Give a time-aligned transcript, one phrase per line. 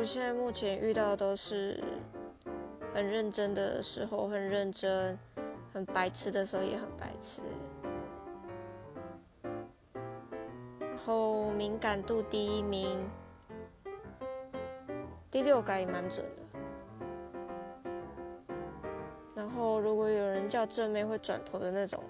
[0.00, 1.78] 我现在目前遇到的都是
[2.94, 5.18] 很认真的时候，很认真，
[5.74, 7.42] 很白痴的时候也很白痴。
[10.80, 12.98] 然后敏感度第一名。
[15.30, 17.90] 第六感也蛮准的。
[19.34, 22.02] 然后如果有人叫正妹会转头的那种。